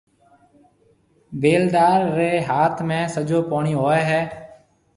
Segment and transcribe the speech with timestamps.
[1.43, 4.21] بيلدار ريَ هاٿ ۾ سجو پوڻِي هوئي هيَ۔